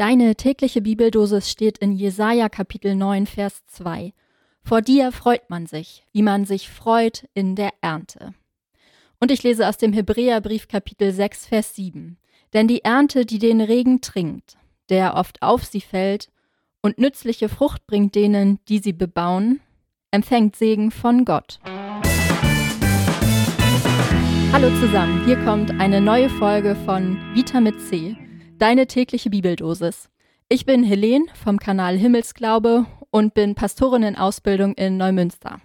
Deine 0.00 0.34
tägliche 0.34 0.80
Bibeldosis 0.80 1.50
steht 1.50 1.76
in 1.76 1.92
Jesaja 1.92 2.48
Kapitel 2.48 2.94
9, 2.94 3.26
Vers 3.26 3.66
2. 3.66 4.14
Vor 4.62 4.80
dir 4.80 5.12
freut 5.12 5.50
man 5.50 5.66
sich, 5.66 6.06
wie 6.14 6.22
man 6.22 6.46
sich 6.46 6.70
freut 6.70 7.28
in 7.34 7.54
der 7.54 7.74
Ernte. 7.82 8.32
Und 9.20 9.30
ich 9.30 9.42
lese 9.42 9.68
aus 9.68 9.76
dem 9.76 9.92
Hebräerbrief 9.92 10.68
Kapitel 10.68 11.12
6, 11.12 11.44
Vers 11.44 11.74
7. 11.74 12.16
Denn 12.54 12.66
die 12.66 12.82
Ernte, 12.82 13.26
die 13.26 13.38
den 13.38 13.60
Regen 13.60 14.00
trinkt, 14.00 14.56
der 14.88 15.16
oft 15.16 15.42
auf 15.42 15.66
sie 15.66 15.82
fällt 15.82 16.30
und 16.80 16.96
nützliche 16.96 17.50
Frucht 17.50 17.86
bringt 17.86 18.14
denen, 18.14 18.58
die 18.70 18.78
sie 18.78 18.94
bebauen, 18.94 19.60
empfängt 20.10 20.56
Segen 20.56 20.92
von 20.92 21.26
Gott. 21.26 21.60
Hallo 24.50 24.70
zusammen, 24.80 25.26
hier 25.26 25.36
kommt 25.44 25.78
eine 25.78 26.00
neue 26.00 26.30
Folge 26.30 26.74
von 26.86 27.18
Vita 27.34 27.60
mit 27.60 27.78
C 27.82 28.16
deine 28.60 28.86
tägliche 28.86 29.30
Bibeldosis. 29.30 30.10
Ich 30.50 30.66
bin 30.66 30.84
Helene 30.84 31.24
vom 31.32 31.58
Kanal 31.58 31.96
Himmelsglaube 31.96 32.84
und 33.10 33.32
bin 33.32 33.54
Pastorin 33.54 34.02
in 34.02 34.16
Ausbildung 34.16 34.74
in 34.74 34.98
Neumünster. 34.98 35.62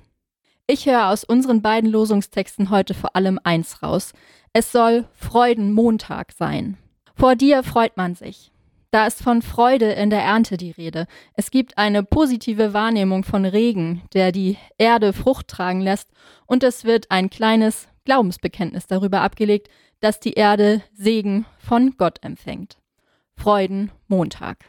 Ich 0.65 0.85
höre 0.85 1.09
aus 1.09 1.25
unseren 1.25 1.61
beiden 1.61 1.89
Losungstexten 1.89 2.69
heute 2.69 2.93
vor 2.93 3.15
allem 3.15 3.37
eins 3.43 3.83
raus. 3.83 4.13
Es 4.53 4.71
soll 4.71 5.09
Freudenmontag 5.13 6.31
sein. 6.31 6.77
Vor 7.15 7.35
dir 7.35 7.63
freut 7.63 7.97
man 7.97 8.15
sich. 8.15 8.51
Da 8.91 9.05
ist 9.05 9.21
von 9.21 9.41
Freude 9.41 9.91
in 9.91 10.09
der 10.09 10.21
Ernte 10.21 10.55
die 10.55 10.71
Rede. 10.71 11.05
Es 11.33 11.51
gibt 11.51 11.77
eine 11.77 12.01
positive 12.01 12.73
Wahrnehmung 12.73 13.25
von 13.25 13.43
Regen, 13.43 14.03
der 14.13 14.31
die 14.31 14.57
Erde 14.77 15.11
Frucht 15.11 15.49
tragen 15.49 15.81
lässt, 15.81 16.09
und 16.45 16.63
es 16.63 16.85
wird 16.85 17.11
ein 17.11 17.29
kleines 17.29 17.89
Glaubensbekenntnis 18.05 18.87
darüber 18.87 19.19
abgelegt, 19.19 19.67
dass 19.99 20.21
die 20.21 20.33
Erde 20.33 20.81
Segen 20.93 21.45
von 21.57 21.97
Gott 21.97 22.23
empfängt. 22.23 22.77
Freudenmontag. 23.37 24.65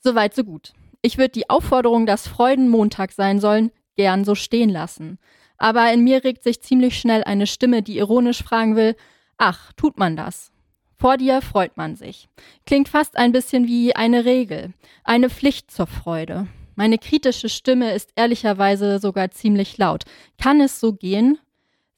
Soweit, 0.00 0.34
so 0.34 0.44
gut. 0.44 0.72
Ich 1.02 1.18
würde 1.18 1.30
die 1.30 1.50
Aufforderung, 1.50 2.06
dass 2.06 2.28
Freudenmontag 2.28 3.12
sein 3.12 3.40
sollen, 3.40 3.70
gern 3.96 4.24
so 4.24 4.34
stehen 4.34 4.70
lassen. 4.70 5.18
Aber 5.58 5.92
in 5.92 6.04
mir 6.04 6.24
regt 6.24 6.42
sich 6.42 6.60
ziemlich 6.60 6.98
schnell 6.98 7.24
eine 7.24 7.46
Stimme, 7.46 7.82
die 7.82 7.98
ironisch 7.98 8.42
fragen 8.42 8.76
will, 8.76 8.96
ach, 9.38 9.72
tut 9.74 9.98
man 9.98 10.16
das? 10.16 10.52
Vor 10.98 11.18
dir 11.18 11.42
freut 11.42 11.76
man 11.76 11.94
sich. 11.94 12.28
Klingt 12.64 12.88
fast 12.88 13.16
ein 13.16 13.32
bisschen 13.32 13.66
wie 13.66 13.94
eine 13.94 14.24
Regel, 14.24 14.72
eine 15.04 15.28
Pflicht 15.28 15.70
zur 15.70 15.86
Freude. 15.86 16.46
Meine 16.74 16.98
kritische 16.98 17.48
Stimme 17.48 17.92
ist 17.92 18.10
ehrlicherweise 18.16 18.98
sogar 18.98 19.30
ziemlich 19.30 19.78
laut. 19.78 20.04
Kann 20.38 20.60
es 20.60 20.80
so 20.80 20.92
gehen? 20.92 21.38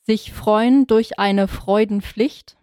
Sich 0.02 0.32
freuen 0.32 0.86
durch 0.86 1.18
eine 1.18 1.48
Freudenpflicht? 1.48 2.57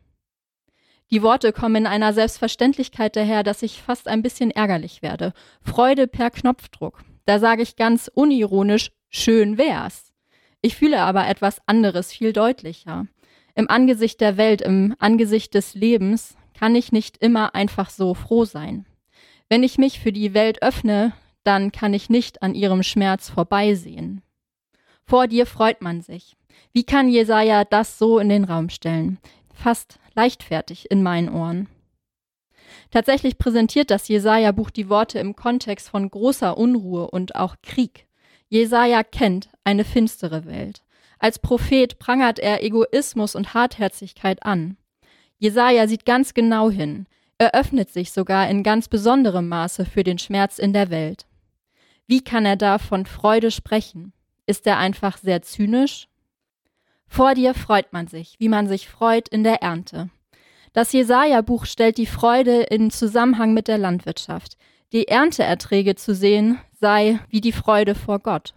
Die 1.11 1.21
Worte 1.21 1.53
kommen 1.53 1.75
in 1.75 1.87
einer 1.87 2.13
Selbstverständlichkeit 2.13 3.15
daher, 3.15 3.43
dass 3.43 3.61
ich 3.61 3.81
fast 3.81 4.07
ein 4.07 4.21
bisschen 4.21 4.51
ärgerlich 4.51 5.01
werde. 5.01 5.33
Freude 5.61 6.07
per 6.07 6.31
Knopfdruck. 6.31 7.03
Da 7.25 7.39
sage 7.39 7.61
ich 7.61 7.75
ganz 7.75 8.09
unironisch, 8.13 8.91
schön 9.09 9.57
wär's. 9.57 10.13
Ich 10.61 10.75
fühle 10.75 11.01
aber 11.01 11.27
etwas 11.27 11.59
anderes 11.67 12.11
viel 12.11 12.33
deutlicher. 12.33 13.05
Im 13.53 13.69
Angesicht 13.69 14.19
der 14.19 14.37
Welt, 14.37 14.61
im 14.61 14.95
Angesicht 14.99 15.53
des 15.53 15.75
Lebens 15.75 16.35
kann 16.57 16.75
ich 16.75 16.91
nicht 16.91 17.17
immer 17.17 17.53
einfach 17.53 17.89
so 17.89 18.13
froh 18.13 18.45
sein. 18.45 18.85
Wenn 19.47 19.63
ich 19.63 19.77
mich 19.77 19.99
für 19.99 20.11
die 20.11 20.33
Welt 20.33 20.63
öffne, 20.63 21.13
dann 21.43 21.71
kann 21.71 21.93
ich 21.93 22.09
nicht 22.09 22.41
an 22.41 22.55
ihrem 22.55 22.81
Schmerz 22.81 23.29
vorbeisehen. 23.29 24.21
Vor 25.05 25.27
dir 25.27 25.45
freut 25.45 25.81
man 25.81 26.01
sich. 26.01 26.35
Wie 26.73 26.83
kann 26.83 27.09
Jesaja 27.09 27.63
das 27.63 27.99
so 27.99 28.17
in 28.17 28.29
den 28.29 28.43
Raum 28.43 28.69
stellen? 28.69 29.19
Fast 29.53 29.99
leichtfertig 30.15 30.89
in 30.89 31.03
meinen 31.03 31.29
Ohren. 31.29 31.67
Tatsächlich 32.91 33.37
präsentiert 33.37 33.91
das 33.91 34.07
Jesaja-Buch 34.07 34.69
die 34.69 34.89
Worte 34.89 35.19
im 35.19 35.35
Kontext 35.35 35.89
von 35.89 36.09
großer 36.09 36.57
Unruhe 36.57 37.09
und 37.09 37.35
auch 37.35 37.55
Krieg. 37.61 38.07
Jesaja 38.49 39.03
kennt 39.03 39.49
eine 39.63 39.83
finstere 39.83 40.45
Welt. 40.45 40.81
Als 41.19 41.39
Prophet 41.39 41.97
prangert 41.99 42.39
er 42.39 42.63
Egoismus 42.63 43.35
und 43.35 43.53
Hartherzigkeit 43.53 44.43
an. 44.43 44.77
Jesaja 45.37 45.87
sieht 45.87 46.05
ganz 46.05 46.33
genau 46.33 46.69
hin. 46.69 47.07
Er 47.37 47.53
öffnet 47.53 47.89
sich 47.89 48.11
sogar 48.11 48.49
in 48.49 48.63
ganz 48.63 48.87
besonderem 48.87 49.49
Maße 49.49 49.85
für 49.85 50.03
den 50.03 50.19
Schmerz 50.19 50.59
in 50.59 50.71
der 50.71 50.89
Welt. 50.89 51.25
Wie 52.07 52.23
kann 52.23 52.45
er 52.45 52.55
da 52.55 52.77
von 52.77 53.05
Freude 53.05 53.51
sprechen? 53.51 54.13
Ist 54.45 54.67
er 54.67 54.77
einfach 54.77 55.17
sehr 55.17 55.41
zynisch? 55.41 56.07
Vor 57.07 57.33
dir 57.33 57.53
freut 57.53 57.93
man 57.93 58.07
sich, 58.07 58.35
wie 58.39 58.49
man 58.49 58.67
sich 58.67 58.87
freut 58.87 59.29
in 59.29 59.43
der 59.43 59.61
Ernte. 59.61 60.09
Das 60.73 60.91
Jesaja-Buch 60.91 61.65
stellt 61.65 61.97
die 61.97 62.05
Freude 62.05 62.63
in 62.63 62.91
Zusammenhang 62.91 63.53
mit 63.53 63.67
der 63.67 63.77
Landwirtschaft. 63.77 64.57
Die 64.91 65.07
Ernteerträge 65.07 65.95
zu 65.95 66.13
sehen 66.13 66.59
sei 66.79 67.19
wie 67.29 67.41
die 67.41 67.53
Freude 67.53 67.95
vor 67.95 68.19
Gott. 68.19 68.53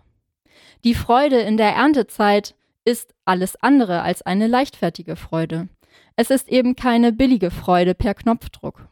Die 0.84 0.94
Freude 0.94 1.38
in 1.40 1.56
der 1.56 1.74
Erntezeit 1.74 2.54
ist 2.84 3.14
alles 3.24 3.56
andere 3.62 4.02
als 4.02 4.22
eine 4.22 4.46
leichtfertige 4.46 5.16
Freude. 5.16 5.68
Es 6.16 6.30
ist 6.30 6.48
eben 6.48 6.74
keine 6.74 7.12
billige 7.12 7.50
Freude 7.50 7.94
per 7.94 8.14
Knopfdruck. 8.14 8.88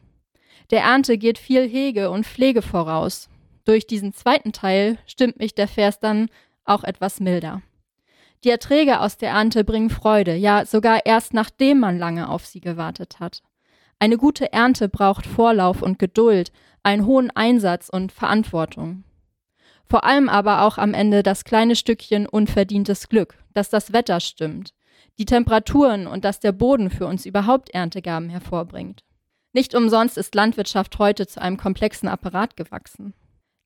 Der 0.71 0.81
Ernte 0.81 1.17
geht 1.17 1.37
viel 1.37 1.67
Hege 1.67 2.09
und 2.09 2.25
Pflege 2.25 2.61
voraus. 2.61 3.29
Durch 3.65 3.87
diesen 3.87 4.13
zweiten 4.13 4.53
Teil 4.53 4.97
stimmt 5.05 5.39
mich 5.39 5.55
der 5.55 5.67
Vers 5.67 5.99
dann 5.99 6.29
auch 6.63 6.83
etwas 6.83 7.19
milder. 7.19 7.61
Die 8.43 8.49
Erträge 8.49 8.99
aus 8.99 9.17
der 9.17 9.31
Ernte 9.31 9.63
bringen 9.63 9.89
Freude, 9.89 10.35
ja 10.35 10.65
sogar 10.65 11.05
erst 11.05 11.33
nachdem 11.33 11.79
man 11.79 11.97
lange 11.97 12.29
auf 12.29 12.45
sie 12.45 12.61
gewartet 12.61 13.19
hat. 13.19 13.41
Eine 13.99 14.17
gute 14.17 14.53
Ernte 14.53 14.89
braucht 14.89 15.25
Vorlauf 15.25 15.81
und 15.81 15.97
Geduld, 15.97 16.51
einen 16.83 17.05
hohen 17.05 17.31
Einsatz 17.31 17.89
und 17.89 18.11
Verantwortung. 18.11 19.03
Vor 19.89 20.03
allem 20.03 20.29
aber 20.29 20.61
auch 20.61 20.77
am 20.77 20.93
Ende 20.93 21.23
das 21.23 21.45
kleine 21.45 21.75
Stückchen 21.75 22.27
unverdientes 22.27 23.09
Glück, 23.09 23.37
dass 23.53 23.69
das 23.69 23.93
Wetter 23.93 24.19
stimmt, 24.19 24.73
die 25.17 25.25
Temperaturen 25.25 26.05
und 26.05 26.25
dass 26.25 26.39
der 26.39 26.51
Boden 26.51 26.89
für 26.89 27.07
uns 27.07 27.25
überhaupt 27.25 27.71
Erntegaben 27.71 28.29
hervorbringt. 28.29 29.03
Nicht 29.53 29.73
umsonst 29.73 30.17
ist 30.17 30.35
Landwirtschaft 30.35 30.99
heute 30.99 31.25
zu 31.25 31.41
einem 31.41 31.57
komplexen 31.57 32.07
Apparat 32.07 32.55
gewachsen. 32.55 33.13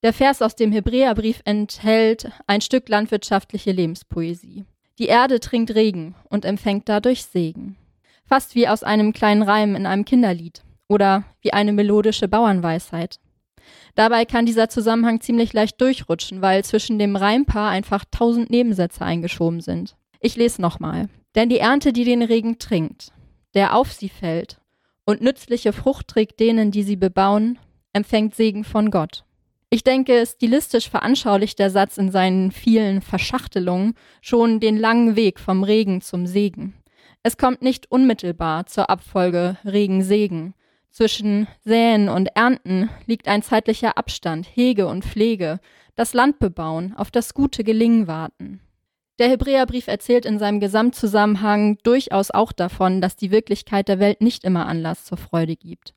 Der 0.04 0.14
Vers 0.14 0.42
aus 0.42 0.56
dem 0.56 0.72
Hebräerbrief 0.72 1.42
enthält 1.46 2.32
ein 2.48 2.62
Stück 2.62 2.90
landwirtschaftliche 2.90 3.72
Lebenspoesie. 3.72 4.66
Die 4.98 5.06
Erde 5.06 5.40
trinkt 5.40 5.76
Regen 5.76 6.16
und 6.30 6.44
empfängt 6.44 6.90
dadurch 6.90 7.24
Segen. 7.24 7.78
Fast 8.26 8.56
wie 8.56 8.68
aus 8.68 8.82
einem 8.82 9.14
kleinen 9.14 9.44
Reim 9.44 9.76
in 9.76 9.86
einem 9.86 10.06
Kinderlied 10.06 10.64
oder 10.88 11.24
wie 11.42 11.54
eine 11.54 11.72
melodische 11.72 12.28
Bauernweisheit. 12.28 13.20
Dabei 13.94 14.26
kann 14.26 14.48
dieser 14.48 14.70
Zusammenhang 14.70 15.22
ziemlich 15.22 15.54
leicht 15.54 15.80
durchrutschen, 15.80 16.42
weil 16.42 16.64
zwischen 16.66 16.98
dem 16.98 17.16
Reimpaar 17.16 17.70
einfach 17.70 18.04
tausend 18.10 18.50
Nebensätze 18.50 19.06
eingeschoben 19.06 19.62
sind. 19.62 19.96
Ich 20.20 20.36
lese 20.36 20.62
nochmal. 20.62 21.10
Denn 21.36 21.50
die 21.50 21.60
Ernte, 21.60 21.94
die 21.94 22.06
den 22.06 22.24
Regen 22.24 22.58
trinkt, 22.58 23.12
der 23.54 23.76
auf 23.76 23.94
sie 23.94 24.10
fällt 24.10 24.60
und 25.06 25.22
nützliche 25.22 25.74
Frucht 25.74 26.08
trägt 26.08 26.40
denen, 26.40 26.72
die 26.72 26.84
sie 26.84 26.96
bebauen, 26.96 27.60
empfängt 27.94 28.36
Segen 28.36 28.64
von 28.64 28.90
Gott. 28.90 29.26
Ich 29.74 29.86
denke, 29.86 30.26
stilistisch 30.26 30.90
veranschaulicht 30.90 31.58
der 31.58 31.70
Satz 31.70 31.98
in 31.98 32.12
seinen 32.12 32.52
vielen 32.52 33.02
Verschachtelungen 33.02 33.94
schon 34.22 34.60
den 34.60 34.76
langen 34.76 35.16
Weg 35.16 35.40
vom 35.40 35.64
Regen 35.64 36.02
zum 36.02 36.28
Segen. 36.28 36.74
Es 37.24 37.38
kommt 37.38 37.62
nicht 37.62 37.90
unmittelbar 37.90 38.66
zur 38.66 38.90
Abfolge 38.90 39.58
Regen-Segen. 39.64 40.56
Zwischen 40.90 41.48
Säen 41.64 42.10
und 42.10 42.36
Ernten 42.36 42.90
liegt 43.06 43.30
ein 43.30 43.44
zeitlicher 43.44 43.98
Abstand, 43.98 44.46
Hege 44.46 44.88
und 44.88 45.06
Pflege, 45.06 45.62
das 45.96 46.14
Land 46.14 46.40
bebauen, 46.40 46.94
auf 46.98 47.10
das 47.10 47.34
gute 47.34 47.64
Gelingen 47.64 48.08
warten. 48.08 48.60
Der 49.22 49.30
Hebräerbrief 49.30 49.88
erzählt 49.88 50.26
in 50.26 50.40
seinem 50.40 50.60
Gesamtzusammenhang 50.60 51.78
durchaus 51.84 52.32
auch 52.32 52.52
davon, 52.52 53.02
dass 53.02 53.16
die 53.16 53.30
Wirklichkeit 53.30 53.88
der 53.88 54.00
Welt 54.00 54.20
nicht 54.20 54.44
immer 54.44 54.66
Anlass 54.66 55.06
zur 55.06 55.20
Freude 55.20 55.56
gibt. 55.56 55.94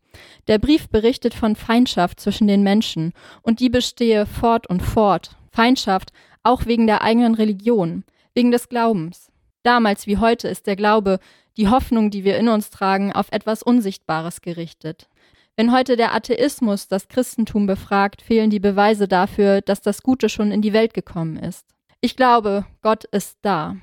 Der 0.46 0.58
Brief 0.58 0.90
berichtet 0.90 1.32
von 1.32 1.56
Feindschaft 1.56 2.20
zwischen 2.20 2.48
den 2.48 2.62
Menschen 2.62 3.14
und 3.40 3.60
die 3.60 3.70
bestehe 3.70 4.26
fort 4.26 4.66
und 4.66 4.82
fort. 4.82 5.36
Feindschaft 5.50 6.12
auch 6.42 6.66
wegen 6.66 6.86
der 6.86 7.00
eigenen 7.00 7.34
Religion, 7.34 8.04
wegen 8.34 8.50
des 8.50 8.68
Glaubens. 8.68 9.32
Damals 9.62 10.06
wie 10.06 10.18
heute 10.18 10.48
ist 10.48 10.66
der 10.66 10.76
Glaube, 10.76 11.18
die 11.56 11.68
Hoffnung, 11.68 12.10
die 12.10 12.24
wir 12.24 12.36
in 12.36 12.48
uns 12.48 12.68
tragen, 12.68 13.10
auf 13.14 13.32
etwas 13.32 13.62
Unsichtbares 13.62 14.42
gerichtet. 14.42 15.08
Wenn 15.56 15.72
heute 15.72 15.96
der 15.96 16.14
Atheismus 16.14 16.88
das 16.88 17.08
Christentum 17.08 17.64
befragt, 17.64 18.20
fehlen 18.20 18.50
die 18.50 18.60
Beweise 18.60 19.08
dafür, 19.08 19.62
dass 19.62 19.80
das 19.80 20.02
Gute 20.02 20.28
schon 20.28 20.52
in 20.52 20.60
die 20.60 20.74
Welt 20.74 20.92
gekommen 20.92 21.38
ist. 21.38 21.73
Ich 22.04 22.16
glaube, 22.16 22.66
Gott 22.82 23.04
ist 23.04 23.38
da. 23.40 23.78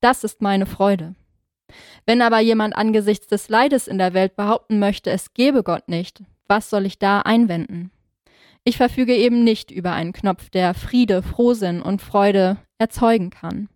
Das 0.00 0.24
ist 0.24 0.42
meine 0.42 0.66
Freude. 0.66 1.14
Wenn 2.04 2.20
aber 2.20 2.40
jemand 2.40 2.74
angesichts 2.74 3.28
des 3.28 3.48
Leides 3.48 3.86
in 3.86 3.96
der 3.96 4.12
Welt 4.12 4.34
behaupten 4.34 4.80
möchte, 4.80 5.12
es 5.12 5.34
gebe 5.34 5.62
Gott 5.62 5.88
nicht, 5.88 6.24
was 6.48 6.68
soll 6.68 6.84
ich 6.84 6.98
da 6.98 7.20
einwenden? 7.20 7.92
Ich 8.64 8.76
verfüge 8.76 9.14
eben 9.14 9.44
nicht 9.44 9.70
über 9.70 9.92
einen 9.92 10.12
Knopf, 10.12 10.50
der 10.50 10.74
Friede, 10.74 11.22
Frohsinn 11.22 11.80
und 11.80 12.02
Freude 12.02 12.56
erzeugen 12.78 13.30
kann. 13.30 13.68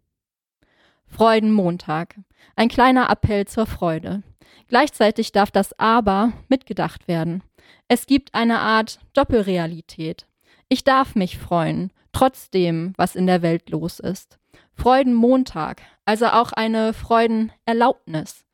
Freudenmontag. 1.07 2.17
Ein 2.57 2.69
kleiner 2.69 3.11
Appell 3.11 3.47
zur 3.47 3.67
Freude. 3.67 4.25
Gleichzeitig 4.67 5.31
darf 5.31 5.53
das 5.53 5.79
Aber 5.79 6.33
mitgedacht 6.49 7.07
werden. 7.07 7.45
Es 7.87 8.07
gibt 8.07 8.35
eine 8.35 8.59
Art 8.59 8.99
Doppelrealität. 9.13 10.27
Ich 10.69 10.83
darf 10.83 11.15
mich 11.15 11.39
freuen, 11.39 11.93
trotzdem, 12.13 12.93
was 12.97 13.17
in 13.17 13.27
der 13.27 13.43
Welt 13.43 13.71
los 13.71 13.99
ist. 13.99 14.39
Freudenmontag, 14.75 15.83
also 16.05 16.27
auch 16.27 16.53
eine 16.53 16.93
Freudenerlaubnis. 16.93 18.45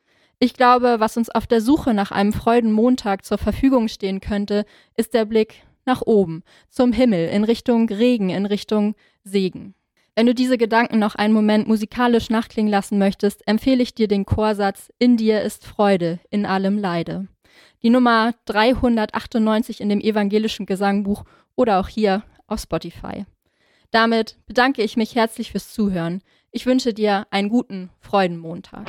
Ich 0.41 0.55
glaube, 0.55 0.97
was 0.99 1.17
uns 1.17 1.31
auf 1.31 1.47
der 1.47 1.61
Suche 1.61 1.95
nach 1.95 2.13
einem 2.13 2.33
Freudenmontag 2.33 3.25
zur 3.25 3.39
Verfügung 3.39 3.89
stehen 3.89 4.21
könnte, 4.21 4.65
ist 4.97 5.15
der 5.15 5.25
Blick 5.25 5.63
nach 5.85 6.03
oben, 6.03 6.43
zum 6.69 6.93
Himmel, 6.93 7.29
in 7.29 7.45
Richtung 7.45 7.89
Regen, 7.89 8.31
in 8.31 8.47
Richtung 8.47 8.95
Segen. 9.25 9.75
Wenn 10.15 10.27
du 10.27 10.35
diese 10.35 10.59
Gedanken 10.59 10.99
noch 10.99 11.15
einen 11.15 11.33
Moment 11.33 11.69
musikalisch 11.69 12.29
nachklingen 12.29 12.71
lassen 12.71 12.99
möchtest, 12.99 13.47
empfehle 13.47 13.83
ich 13.83 13.95
dir 13.95 14.09
den 14.09 14.27
Chorsatz 14.27 14.93
In 14.99 15.17
dir 15.17 15.43
ist 15.43 15.65
Freude, 15.65 16.19
in 16.31 16.45
allem 16.45 16.77
Leide. 16.77 17.29
Die 17.83 17.91
Nummer 17.91 18.35
398 18.47 19.81
in 19.81 19.89
dem 19.89 20.01
evangelischen 20.01 20.67
Gesangbuch 20.67 21.25
oder 21.55 21.81
auch 21.81 21.89
hier 21.89 22.25
auf 22.49 22.61
Spotify. 22.61 23.27
Damit 23.91 24.37
bedanke 24.47 24.83
ich 24.83 24.97
mich 24.97 25.15
herzlich 25.15 25.53
fürs 25.53 25.73
Zuhören. 25.73 26.23
Ich 26.51 26.67
wünsche 26.67 26.93
dir 26.93 27.27
einen 27.31 27.49
guten 27.49 27.91
Freudenmontag. 28.01 28.87